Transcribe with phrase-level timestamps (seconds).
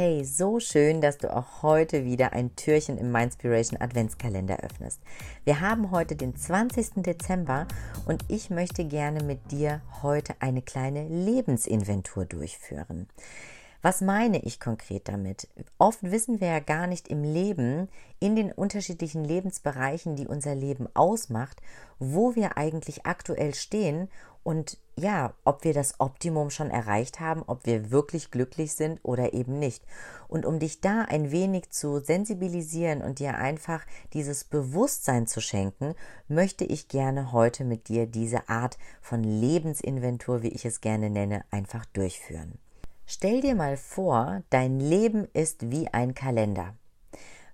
[0.00, 5.00] Hey, so schön, dass du auch heute wieder ein Türchen im Mindspiration Adventskalender öffnest.
[5.42, 7.02] Wir haben heute den 20.
[7.02, 7.66] Dezember
[8.06, 13.08] und ich möchte gerne mit dir heute eine kleine Lebensinventur durchführen.
[13.82, 15.48] Was meine ich konkret damit?
[15.78, 17.88] Oft wissen wir ja gar nicht im Leben,
[18.20, 21.60] in den unterschiedlichen Lebensbereichen, die unser Leben ausmacht,
[21.98, 24.08] wo wir eigentlich aktuell stehen
[24.44, 29.32] und ja, ob wir das Optimum schon erreicht haben, ob wir wirklich glücklich sind oder
[29.32, 29.84] eben nicht.
[30.26, 35.94] Und um dich da ein wenig zu sensibilisieren und dir einfach dieses Bewusstsein zu schenken,
[36.26, 41.44] möchte ich gerne heute mit dir diese Art von Lebensinventur, wie ich es gerne nenne,
[41.50, 42.58] einfach durchführen.
[43.06, 46.74] Stell dir mal vor, dein Leben ist wie ein Kalender.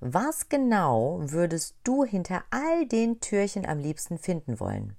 [0.00, 4.96] Was genau würdest du hinter all den Türchen am liebsten finden wollen?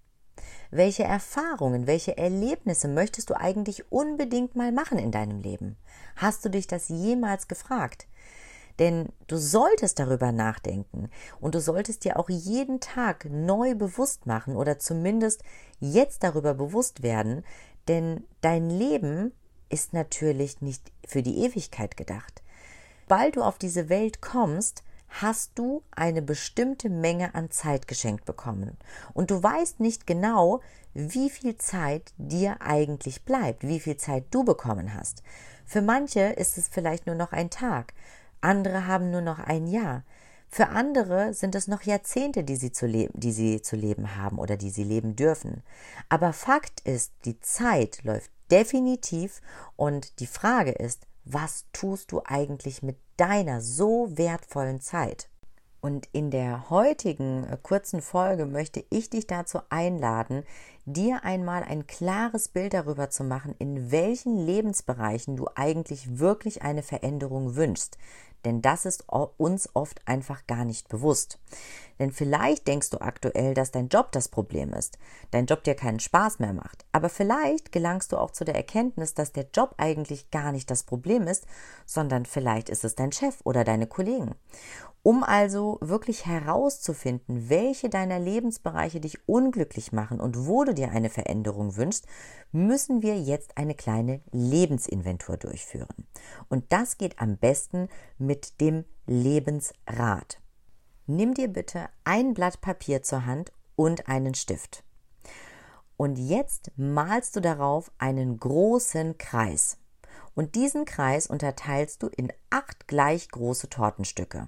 [0.75, 5.77] Welche Erfahrungen, welche Erlebnisse möchtest du eigentlich unbedingt mal machen in deinem Leben?
[6.15, 8.07] Hast du dich das jemals gefragt?
[8.79, 14.55] Denn du solltest darüber nachdenken und du solltest dir auch jeden Tag neu bewusst machen
[14.55, 15.43] oder zumindest
[15.79, 17.45] jetzt darüber bewusst werden,
[17.87, 19.31] denn dein Leben
[19.69, 22.41] ist natürlich nicht für die Ewigkeit gedacht.
[23.07, 24.83] Bald du auf diese Welt kommst,
[25.21, 28.77] hast du eine bestimmte Menge an Zeit geschenkt bekommen.
[29.13, 30.61] Und du weißt nicht genau,
[30.93, 35.23] wie viel Zeit dir eigentlich bleibt, wie viel Zeit du bekommen hast.
[35.65, 37.93] Für manche ist es vielleicht nur noch ein Tag,
[38.41, 40.03] andere haben nur noch ein Jahr.
[40.49, 44.37] Für andere sind es noch Jahrzehnte, die sie, zu leben, die sie zu leben haben
[44.37, 45.63] oder die sie leben dürfen.
[46.09, 49.41] Aber Fakt ist, die Zeit läuft definitiv
[49.75, 55.29] und die Frage ist, was tust du eigentlich mit deiner so wertvollen Zeit?
[55.79, 60.43] Und in der heutigen äh, kurzen Folge möchte ich dich dazu einladen,
[60.85, 66.83] dir einmal ein klares Bild darüber zu machen, in welchen Lebensbereichen du eigentlich wirklich eine
[66.83, 67.97] Veränderung wünschst.
[68.43, 69.05] Denn das ist
[69.37, 71.39] uns oft einfach gar nicht bewusst.
[71.99, 74.97] Denn vielleicht denkst du aktuell, dass dein Job das Problem ist,
[75.31, 76.85] dein Job dir keinen Spaß mehr macht.
[76.91, 80.83] Aber vielleicht gelangst du auch zu der Erkenntnis, dass der Job eigentlich gar nicht das
[80.83, 81.45] Problem ist,
[81.85, 84.35] sondern vielleicht ist es dein Chef oder deine Kollegen.
[85.05, 91.09] Um also wirklich herauszufinden, welche deiner Lebensbereiche dich unglücklich machen und wo du dir eine
[91.09, 92.07] Veränderung wünschst,
[92.53, 96.07] müssen wir jetzt eine kleine Lebensinventur durchführen.
[96.47, 100.39] Und das geht am besten mit dem Lebensrat.
[101.05, 104.83] Nimm dir bitte ein Blatt Papier zur Hand und einen Stift.
[105.97, 109.77] Und jetzt malst du darauf einen großen Kreis.
[110.35, 114.47] Und diesen Kreis unterteilst du in acht gleich große Tortenstücke.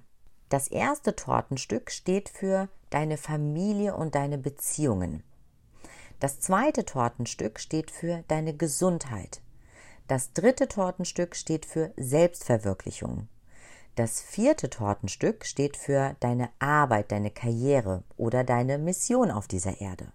[0.49, 5.23] Das erste Tortenstück steht für deine Familie und deine Beziehungen.
[6.19, 9.41] Das zweite Tortenstück steht für deine Gesundheit.
[10.07, 13.27] Das dritte Tortenstück steht für Selbstverwirklichung.
[13.95, 20.11] Das vierte Tortenstück steht für deine Arbeit, deine Karriere oder deine Mission auf dieser Erde.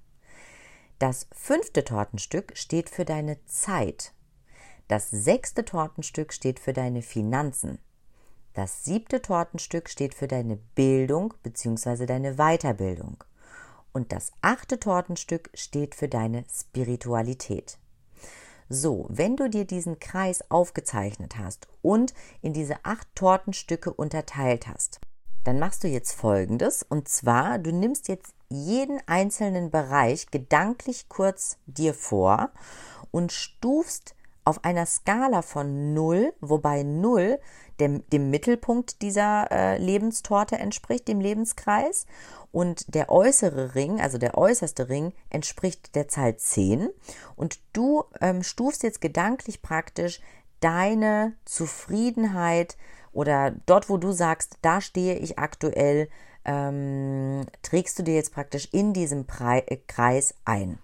[0.98, 4.12] Das fünfte Tortenstück steht für deine Zeit.
[4.86, 7.78] Das sechste Tortenstück steht für deine Finanzen.
[8.52, 12.04] Das siebte Tortenstück steht für deine Bildung bzw.
[12.04, 13.24] deine Weiterbildung.
[13.94, 17.78] Und das achte Tortenstück steht für deine Spiritualität.
[18.72, 25.00] So, wenn du dir diesen Kreis aufgezeichnet hast und in diese acht Tortenstücke unterteilt hast,
[25.42, 26.84] dann machst du jetzt Folgendes.
[26.88, 32.50] Und zwar, du nimmst jetzt jeden einzelnen Bereich gedanklich kurz dir vor
[33.10, 34.14] und stufst
[34.44, 37.40] auf einer Skala von 0, wobei 0
[37.80, 42.06] dem, dem Mittelpunkt dieser äh, Lebenstorte entspricht, dem Lebenskreis.
[42.52, 46.88] Und der äußere Ring, also der äußerste Ring, entspricht der Zahl 10.
[47.36, 50.20] Und du ähm, stufst jetzt gedanklich praktisch
[50.60, 52.76] deine Zufriedenheit
[53.12, 56.08] oder dort, wo du sagst, da stehe ich aktuell,
[56.44, 60.78] ähm, trägst du dir jetzt praktisch in diesem Pre Kreis ein.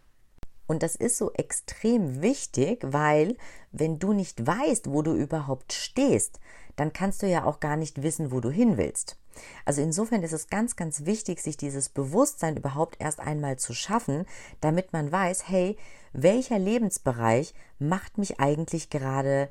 [0.66, 3.36] Und das ist so extrem wichtig, weil
[3.78, 6.40] wenn du nicht weißt, wo du überhaupt stehst,
[6.76, 9.16] dann kannst du ja auch gar nicht wissen, wo du hin willst.
[9.64, 14.24] Also insofern ist es ganz, ganz wichtig, sich dieses Bewusstsein überhaupt erst einmal zu schaffen,
[14.60, 15.76] damit man weiß, hey,
[16.12, 19.50] welcher Lebensbereich macht mich eigentlich gerade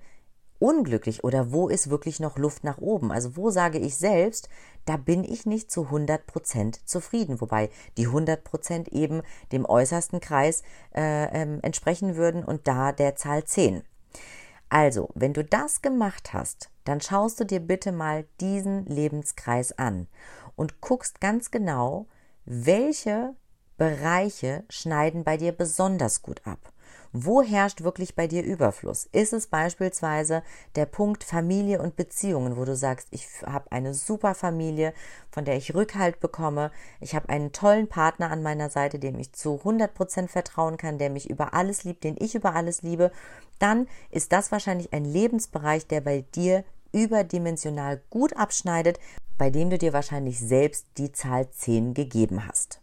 [0.57, 3.11] unglücklich oder wo ist wirklich noch Luft nach oben?
[3.11, 4.49] Also wo sage ich selbst,
[4.85, 10.63] da bin ich nicht zu 100% zufrieden, wobei die 100% eben dem äußersten Kreis
[10.95, 13.83] äh, äh, entsprechen würden und da der Zahl 10.
[14.75, 20.07] Also, wenn du das gemacht hast, dann schaust du dir bitte mal diesen Lebenskreis an
[20.57, 22.07] und guckst ganz genau,
[22.43, 23.35] welche
[23.77, 26.73] Bereiche schneiden bei dir besonders gut ab.
[27.11, 29.07] Wo herrscht wirklich bei dir Überfluss?
[29.11, 30.43] Ist es beispielsweise
[30.75, 34.93] der Punkt Familie und Beziehungen, wo du sagst, ich habe eine super Familie,
[35.31, 39.33] von der ich Rückhalt bekomme, ich habe einen tollen Partner an meiner Seite, dem ich
[39.33, 43.11] zu 100% vertrauen kann, der mich über alles liebt, den ich über alles liebe,
[43.59, 48.99] dann ist das wahrscheinlich ein Lebensbereich, der bei dir überdimensional gut abschneidet,
[49.37, 52.79] bei dem du dir wahrscheinlich selbst die Zahl 10 gegeben hast.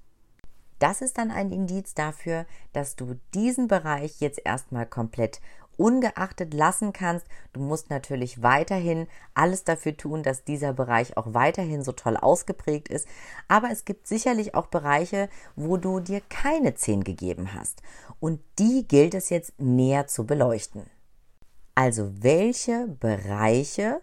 [0.83, 5.41] Das ist dann ein Indiz dafür, dass du diesen Bereich jetzt erstmal komplett
[5.77, 7.25] ungeachtet lassen kannst.
[7.53, 12.89] Du musst natürlich weiterhin alles dafür tun, dass dieser Bereich auch weiterhin so toll ausgeprägt
[12.89, 13.07] ist.
[13.47, 17.81] Aber es gibt sicherlich auch Bereiche, wo du dir keine 10 gegeben hast.
[18.19, 20.91] Und die gilt es jetzt näher zu beleuchten.
[21.77, 24.01] Also welche Bereiche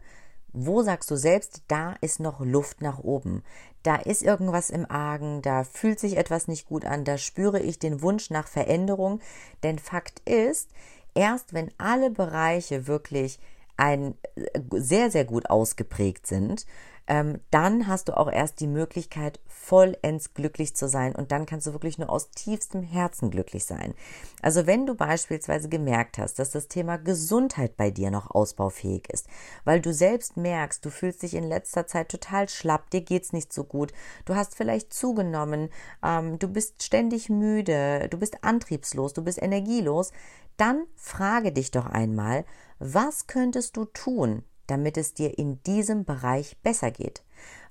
[0.54, 3.44] wo sagst du selbst, da ist noch Luft nach oben?
[3.84, 7.80] Da ist irgendwas im Argen, da fühlt sich etwas nicht gut an, da spüre ich
[7.80, 9.22] den Wunsch nach Veränderung.
[9.64, 10.70] Denn Fakt ist,
[11.16, 13.40] erst wenn alle Bereiche wirklich
[13.78, 16.66] ein äh, sehr, sehr gut ausgeprägt sind,
[17.10, 21.66] ähm, dann hast du auch erst die Möglichkeit, vollends glücklich zu sein und dann kannst
[21.66, 23.96] du wirklich nur aus tiefstem Herzen glücklich sein.
[24.44, 29.28] Also wenn du beispielsweise gemerkt hast, dass das Thema Gesundheit bei dir noch ausbaufähig ist,
[29.66, 33.52] weil du selbst merkst, du fühlst dich in letzter Zeit total schlapp, dir geht's nicht
[33.52, 33.92] so gut,
[34.26, 35.70] du hast vielleicht zugenommen,
[36.04, 40.12] ähm, du bist ständig müde, du bist antriebslos, du bist energielos,
[40.58, 42.46] dann frage dich doch einmal,
[42.78, 47.24] was könntest du tun, damit es dir in diesem Bereich besser geht?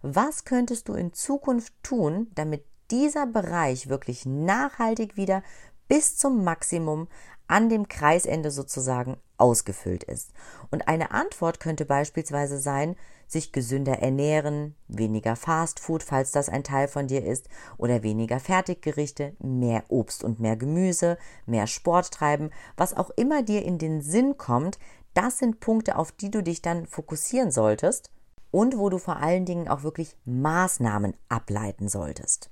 [0.02, 5.42] Was könntest du in Zukunft tun, damit dieser Bereich wirklich nachhaltig wieder
[5.88, 7.08] bis zum Maximum
[7.48, 10.32] an dem Kreisende sozusagen ausgefüllt ist.
[10.70, 12.94] Und eine Antwort könnte beispielsweise sein,
[13.26, 19.34] sich gesünder ernähren, weniger Fastfood, falls das ein Teil von dir ist, oder weniger Fertiggerichte,
[19.38, 24.36] mehr Obst und mehr Gemüse, mehr Sport treiben, was auch immer dir in den Sinn
[24.38, 24.78] kommt,
[25.18, 28.12] das sind Punkte, auf die du dich dann fokussieren solltest
[28.52, 32.50] und wo du vor allen Dingen auch wirklich Maßnahmen ableiten solltest.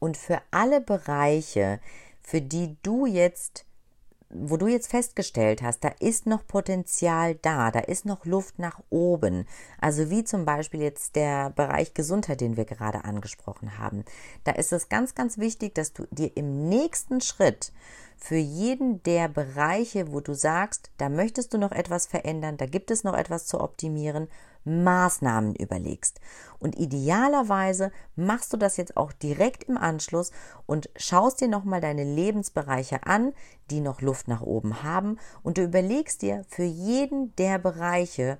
[0.00, 1.78] Und für alle Bereiche,
[2.20, 3.64] für die du jetzt
[4.34, 8.80] wo du jetzt festgestellt hast, da ist noch Potenzial da, da ist noch Luft nach
[8.90, 9.46] oben.
[9.80, 14.04] Also wie zum Beispiel jetzt der Bereich Gesundheit, den wir gerade angesprochen haben.
[14.42, 17.72] Da ist es ganz, ganz wichtig, dass du dir im nächsten Schritt
[18.16, 22.90] für jeden der Bereiche, wo du sagst, da möchtest du noch etwas verändern, da gibt
[22.90, 24.28] es noch etwas zu optimieren,
[24.64, 26.20] Maßnahmen überlegst.
[26.58, 30.32] Und idealerweise machst du das jetzt auch direkt im Anschluss
[30.66, 33.32] und schaust dir nochmal deine Lebensbereiche an,
[33.70, 38.38] die noch Luft nach oben haben und du überlegst dir für jeden der Bereiche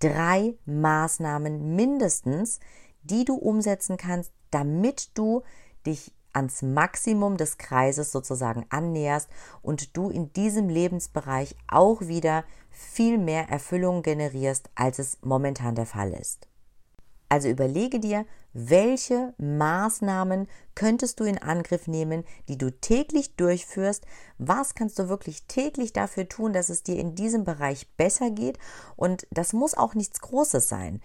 [0.00, 2.58] drei Maßnahmen mindestens,
[3.02, 5.42] die du umsetzen kannst, damit du
[5.86, 9.28] dich ans Maximum des Kreises sozusagen annäherst
[9.62, 15.86] und du in diesem Lebensbereich auch wieder viel mehr Erfüllung generierst, als es momentan der
[15.86, 16.48] Fall ist.
[17.28, 24.04] Also überlege dir, welche Maßnahmen könntest du in Angriff nehmen, die du täglich durchführst?
[24.36, 28.58] Was kannst du wirklich täglich dafür tun, dass es dir in diesem Bereich besser geht?
[28.96, 31.00] Und das muss auch nichts Großes sein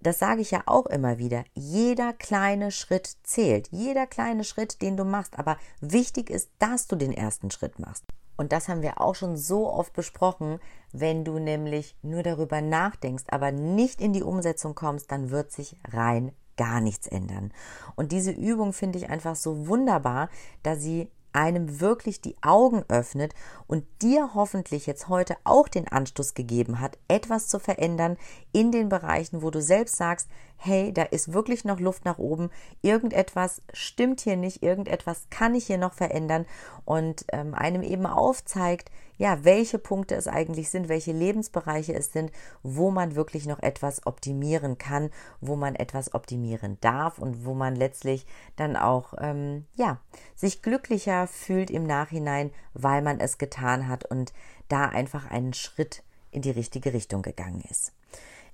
[0.00, 4.96] das sage ich ja auch immer wieder, jeder kleine Schritt zählt, jeder kleine Schritt, den
[4.96, 8.04] du machst, aber wichtig ist, dass du den ersten Schritt machst.
[8.36, 10.60] Und das haben wir auch schon so oft besprochen,
[10.92, 15.76] wenn du nämlich nur darüber nachdenkst, aber nicht in die Umsetzung kommst, dann wird sich
[15.92, 17.52] rein gar nichts ändern.
[17.96, 20.30] Und diese Übung finde ich einfach so wunderbar,
[20.62, 23.34] da sie einem wirklich die Augen öffnet
[23.66, 28.16] und dir hoffentlich jetzt heute auch den Anstoß gegeben hat, etwas zu verändern
[28.52, 30.28] in den Bereichen, wo du selbst sagst,
[30.62, 32.50] hey, da ist wirklich noch Luft nach oben,
[32.82, 36.44] irgendetwas stimmt hier nicht, irgendetwas kann ich hier noch verändern.
[36.84, 42.30] Und ähm, einem eben aufzeigt, ja, welche Punkte es eigentlich sind, welche Lebensbereiche es sind,
[42.62, 47.74] wo man wirklich noch etwas optimieren kann, wo man etwas optimieren darf und wo man
[47.74, 48.26] letztlich
[48.56, 49.98] dann auch, ähm, ja,
[50.34, 54.32] sich glücklicher fühlt im Nachhinein, weil man es getan hat und
[54.68, 57.92] da einfach einen Schritt in die richtige Richtung gegangen ist.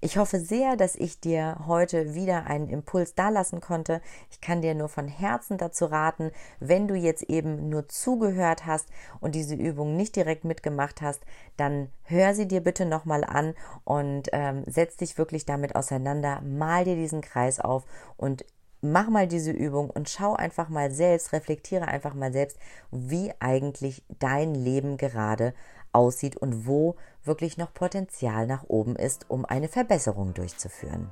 [0.07, 4.01] Ich hoffe sehr, dass ich dir heute wieder einen Impuls dalassen konnte.
[4.31, 8.87] Ich kann dir nur von Herzen dazu raten, wenn du jetzt eben nur zugehört hast
[9.19, 11.23] und diese Übung nicht direkt mitgemacht hast,
[11.57, 16.85] dann hör sie dir bitte nochmal an und ähm, setz dich wirklich damit auseinander, mal
[16.85, 17.83] dir diesen Kreis auf
[18.17, 18.45] und
[18.81, 22.59] mach mal diese Übung und schau einfach mal selbst, reflektiere einfach mal selbst,
[22.93, 25.53] wie eigentlich dein Leben gerade
[25.97, 31.11] aussieht und wo wirklich noch Potenzial nach oben ist, um eine Verbesserung durchzuführen.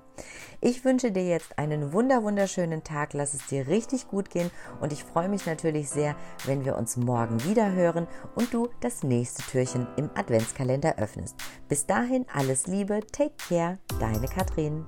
[0.61, 4.51] Ich wünsche dir jetzt einen wunder wunderschönen Tag, lass es dir richtig gut gehen
[4.81, 6.15] und ich freue mich natürlich sehr,
[6.45, 11.37] wenn wir uns morgen wieder hören und du das nächste Türchen im Adventskalender öffnest.
[11.69, 14.85] Bis dahin alles Liebe, take care, deine Katrin.